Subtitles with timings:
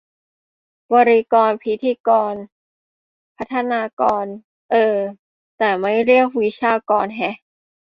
[0.93, 2.33] บริกร พิธีกร
[3.37, 4.25] พัฒนากร
[4.71, 4.97] เออ
[5.57, 7.35] แต่ไม่เรียก วิชากร แฮะ